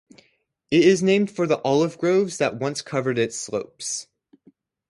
It 0.71 0.83
is 0.83 1.03
named 1.03 1.29
for 1.29 1.45
the 1.45 1.61
olive 1.61 1.99
groves 1.99 2.39
that 2.39 2.57
once 2.59 2.81
covered 2.81 3.19
its 3.19 3.37
slopes. 3.37 4.07